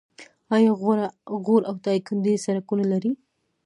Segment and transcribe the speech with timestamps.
[0.55, 0.71] آیا
[1.45, 3.11] غور او دایکنډي سړکونه لري؟